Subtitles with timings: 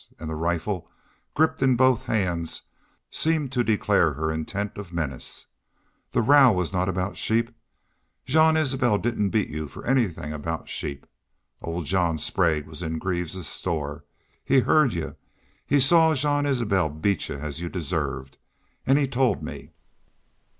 [0.17, 0.89] And the rifle,
[1.35, 2.63] gripped in both hands,
[3.11, 5.45] seemed to declare her intent of menace.
[6.09, 7.51] "That row was not about sheep....
[8.25, 11.05] Jean Isbel didn't beat y'u for anythin' about sheep....
[11.61, 14.03] Old John Sprague was in Greaves's store.
[14.43, 15.17] He heard y'u.
[15.67, 18.39] He saw Jean Isbel beat y'u as y'u deserved....
[18.87, 19.69] An' he told ME!"